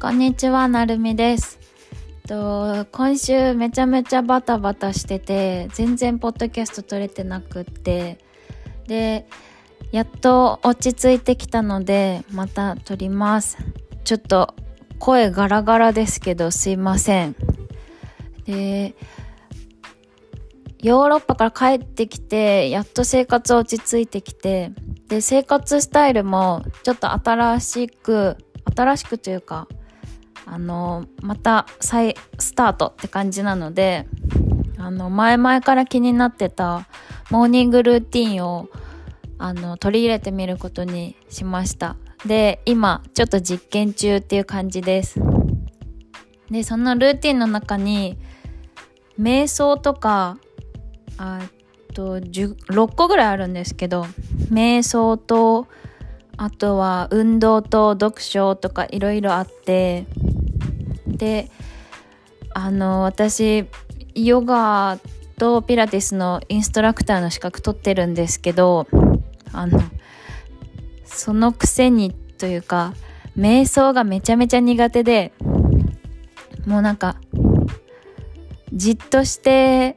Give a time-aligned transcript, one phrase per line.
[0.00, 1.58] こんにちは、なるみです。
[2.26, 8.18] と今週めちゃめちゃバタバタしてて、全然ポッドキャスト撮れてなくって、
[8.86, 9.26] で、
[9.92, 13.58] やっと落ち着いてきたので、また撮ります。
[14.04, 14.54] ちょっと
[14.98, 17.36] 声ガラガラですけど、すいません。
[18.46, 18.94] で、
[20.78, 24.72] ヨーロッパから帰ってきて、やっと生活落ち着いてきて、
[25.08, 28.38] で、生活スタイルもちょっと新しく、
[28.74, 29.68] 新しくというか、
[30.46, 34.06] あの、また再スタートって感じなので、
[34.78, 36.88] あの、前々から気になってた
[37.30, 38.68] モーニングルーティンを、
[39.38, 41.96] あの、取り入れてみることにしました。
[42.26, 45.20] で、今、ちょっと実験中っていう感じです。
[46.50, 48.18] で、そのルーティンの中に、
[49.18, 50.38] 瞑想とか、
[51.18, 51.40] あ
[51.90, 54.06] と6個ぐらいあるんですけど
[54.50, 55.66] 瞑想と
[56.38, 60.06] あとは運動と読書とかいろいろあって
[61.20, 61.50] で
[62.54, 63.66] あの私
[64.14, 64.98] ヨガ
[65.38, 68.86] とピラティスのインストラクターの資格取ってるんですけど
[69.52, 69.80] あの
[71.04, 72.94] そのくせにというか
[73.36, 75.32] 瞑想がめちゃめちゃ苦手で
[76.66, 77.16] もうなんか
[78.72, 79.96] じっとして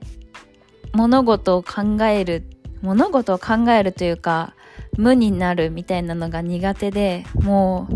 [0.93, 2.43] 物事を考える
[2.81, 4.53] 物事を考えるというか
[4.97, 7.92] 無になるみたいなのが苦手でもう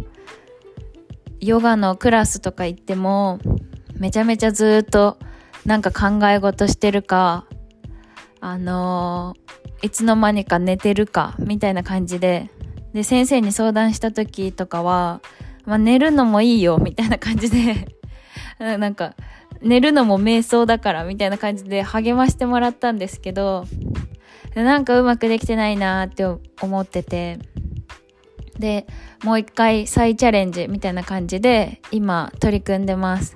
[1.40, 3.40] ヨガのクラスとか行っても
[3.96, 5.18] めちゃめちゃずっと
[5.66, 7.46] なんか考え事してるか
[8.40, 9.48] あのー
[9.82, 12.50] いつの間にか寝てるかみたいな感じで
[12.94, 15.22] で先生に相談した時とかは、
[15.66, 17.88] まあ、寝るのもいいよみたいな感じで
[18.60, 19.14] なんか
[19.62, 23.66] 寝るのも瞑想だからみたいな感じで励ましてもらったんですけど
[24.56, 27.38] なんかうまくできてないなって思ってて
[28.60, 28.88] で
[29.24, 33.36] もう一回再チャレンジみたいな感じで今取り組んでます。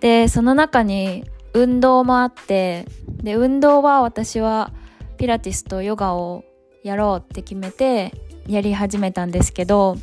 [0.00, 1.24] でその中に
[1.54, 2.86] 運動もあって
[3.22, 4.72] で運動は私は
[5.16, 6.44] ピラティスとヨガを
[6.82, 8.12] やろうって決めて
[8.46, 9.96] やり始めたんですけど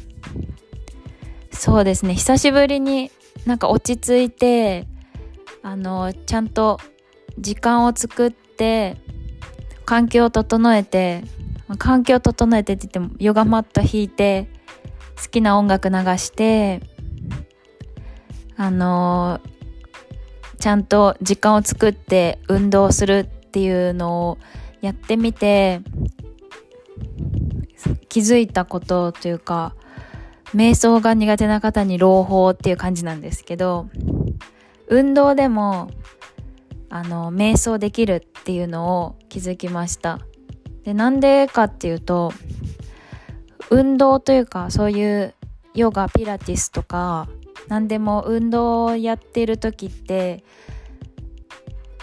[1.51, 3.11] そうですね久しぶりに
[3.45, 4.87] なんか落ち着いて
[5.61, 6.79] あのちゃんと
[7.37, 8.97] 時間を作って
[9.85, 11.23] 環境を整えて
[11.77, 14.49] 環境整えてって言ってもヨガマット引いて
[15.21, 16.81] 好きな音楽流して
[18.57, 19.39] あの
[20.59, 24.37] ちゃんと時間を作って運動するっていうのを
[24.81, 25.81] やってみて
[28.09, 29.75] 気づいたことというか
[30.53, 33.89] 瞑想が苦手な方に朗報っていう感じなんですけど
[34.87, 35.89] 運動でも
[36.89, 40.19] あの瞑想できるっていうのを気づきました。
[40.83, 42.33] でなんでかっていうと
[43.69, 45.33] 運動というかそういう
[45.73, 47.29] ヨガピラティスとか
[47.67, 50.43] 何でも運動をやってる時って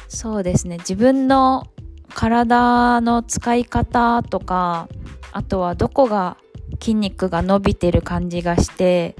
[0.08, 1.66] そうですね自分の
[2.14, 4.88] 体の使い方とか
[5.32, 6.38] あとはどこが
[6.80, 9.16] 筋肉が伸びてる感じがして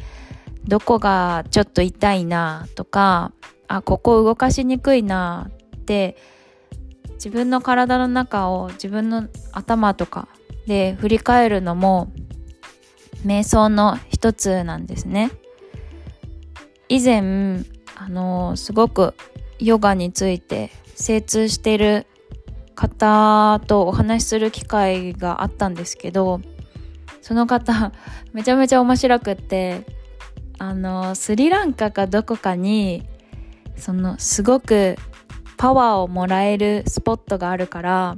[0.66, 3.32] どこがちょっと痛いなとか
[3.68, 6.16] あここ動かしにくいなって
[7.18, 10.28] 自分の体の中を自分の頭とか
[10.66, 12.12] で振り返るのも
[13.26, 15.32] 瞑想の一つなんですね。
[16.88, 17.64] 以前
[17.96, 19.14] あのすごく
[19.58, 22.06] ヨガについて精通してる
[22.76, 26.40] 方とお話しする機会があったんですけど
[27.20, 27.92] その方
[28.32, 29.84] めちゃめちゃ面白くって
[30.58, 33.04] あのスリランカかどこかに
[33.76, 34.96] そのすごく
[35.58, 38.16] パワーをもらえるスポットがあるから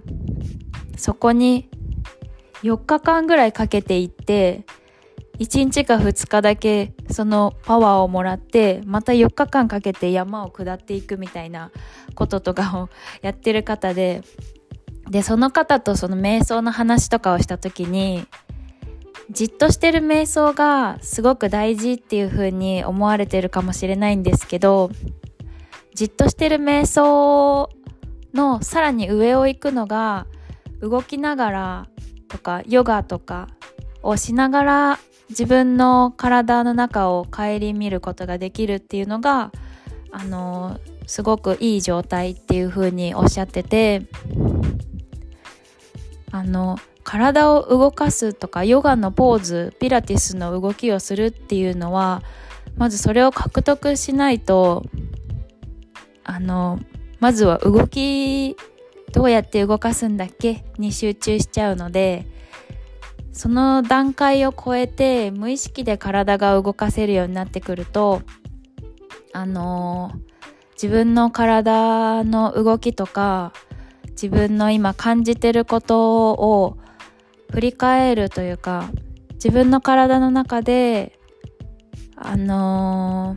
[0.97, 1.69] そこに
[2.63, 4.65] 4日間ぐらいかけて行って
[5.39, 11.73] 1日か2日だけそのパワーをもらってまた4日間かけて山を下っていくみたいな
[12.15, 12.91] こととかを
[13.23, 14.23] やってる方で
[15.09, 18.27] でその方とその瞑想の話とかをした時に
[19.31, 24.91] じっとしてる瞑想がすごく大事っていう風に思われてるかもしれないんですけど
[25.95, 27.71] じっとしてる瞑想
[28.35, 30.27] のさらに上を行くのが
[30.81, 31.87] 動きながら
[32.29, 33.49] とかヨガとか
[34.03, 34.99] をしながら
[35.29, 39.53] 自分の体の中を顧みることができるっていうのが
[40.11, 44.03] あのすごくいい状態っていう風におっしゃってて
[46.33, 52.23] あの体を動かすとかヨガのポーズピラティスの動きをするっていうのは
[52.77, 54.85] まずそれを獲得しないと
[56.33, 56.79] あの
[57.19, 58.57] まずは動き
[59.13, 60.65] どうやって動かすんだっけ？
[60.79, 62.25] に集中しちゃうので
[63.33, 68.23] その段階を超えて無意識で体が動かせるようになってくると
[69.33, 70.13] あの、
[70.75, 73.53] 自分の体の動きとか
[74.11, 76.79] 自分の今感じてることを
[77.51, 78.91] 振り返るというか
[79.33, 81.19] 自分の体の中で
[82.17, 83.35] あの、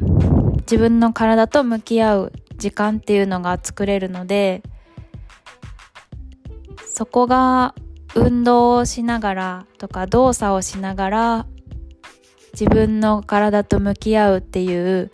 [0.62, 2.34] 自分の体と向き合う
[2.64, 4.64] 時間っていうのが作れるので
[6.88, 7.76] そこが
[8.16, 11.48] 運動をしながらとか動作をしながら
[12.54, 15.12] 自分の体と向き合うっていう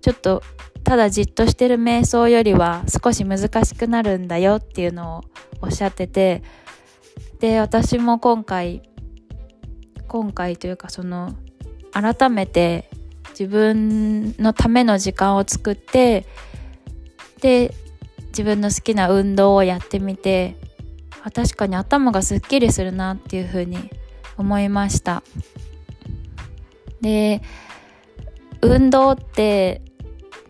[0.00, 0.42] ちょっと
[0.82, 5.20] ただじっとしてる瞑想よりは少し難しくなるんだよっていうのを
[5.60, 6.42] おっしゃってて
[7.38, 8.82] で私も今回
[10.08, 11.36] 今回というかその
[11.92, 12.90] 改めて
[13.38, 16.26] 自分のための時間を作って
[17.40, 17.74] で
[18.28, 20.56] 自分の好きな運動をやってみて
[21.32, 23.90] 確かに頭がすっきりするなっていうふうに
[24.36, 25.22] 思いました。
[27.00, 27.42] で
[28.60, 29.82] 運動って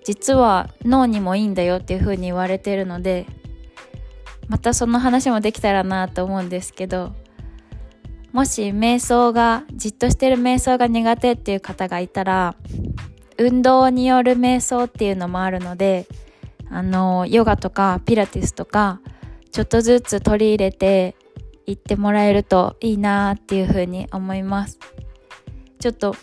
[0.04, 3.26] 実は脳にもいいんだよっていうふうに言われてるので
[4.48, 7.12] またその話もできたらなと思うんですけど
[8.32, 12.54] もし瞑想がじっとしてる瞑想が苦手っていう方がいたら
[13.38, 16.06] 運動による瞑想っていうのもあるので
[16.70, 19.00] あのヨガとかピラティスとか
[19.50, 21.16] ちょっとずつ取り入れて
[21.66, 24.78] いってもらえるといいなっていうふうに思います。
[25.78, 26.16] ちょっと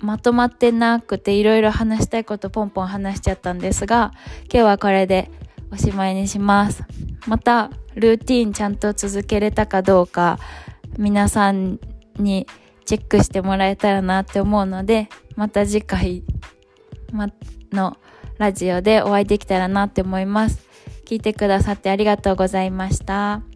[0.00, 4.12] まとまってなくていろいろ話したいことポンポン話しちゃったんですが
[4.52, 5.30] 今日はこれで
[5.70, 6.84] おしまいにします。
[7.26, 10.38] またルーティンちゃんと続けれたかどうか
[10.98, 11.78] 皆さん
[12.18, 12.46] に
[12.84, 16.22] チェックしてもらえたらなって思うのでまた次回
[17.72, 17.96] の
[18.38, 20.66] ラジオでお会いできたらなって思います。
[21.06, 23.53] 聞いてくださってありがとうございました。